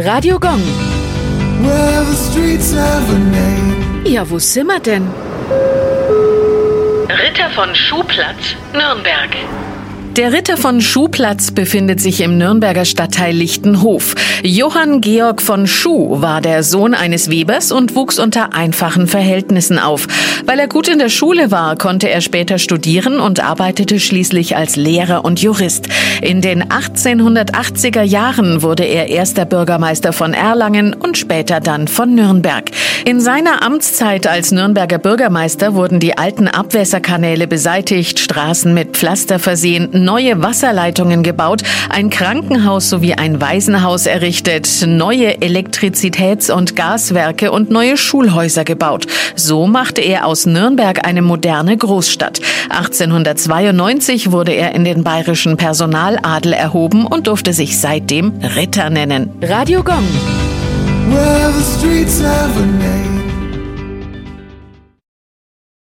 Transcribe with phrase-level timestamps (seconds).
[0.00, 0.62] Radio Gong.
[1.60, 4.04] Well, the streets have a name.
[4.06, 5.08] Ja, wo sind wir denn?
[7.08, 9.30] Ritter von Schuhplatz, Nürnberg.
[10.16, 14.14] Der Ritter von Schuhplatz befindet sich im Nürnberger Stadtteil Lichtenhof.
[14.44, 20.06] Johann Georg von Schuh war der Sohn eines Webers und wuchs unter einfachen Verhältnissen auf.
[20.46, 24.76] Weil er gut in der Schule war, konnte er später studieren und arbeitete schließlich als
[24.76, 25.88] Lehrer und Jurist.
[26.22, 32.70] In den 1880er Jahren wurde er erster Bürgermeister von Erlangen und später dann von Nürnberg.
[33.04, 39.88] In seiner Amtszeit als Nürnberger Bürgermeister wurden die alten Abwässerkanäle beseitigt, Straßen mit Pflaster versehen,
[39.92, 44.27] neue Wasserleitungen gebaut, ein Krankenhaus sowie ein Waisenhaus errichtet,
[44.86, 49.06] neue Elektrizitäts- und Gaswerke und neue Schulhäuser gebaut.
[49.34, 52.40] So machte er aus Nürnberg eine moderne Großstadt.
[52.68, 59.30] 1892 wurde er in den bayerischen Personaladel erhoben und durfte sich seitdem Ritter nennen.
[59.42, 60.04] Radio Gong.
[61.10, 62.97] Well,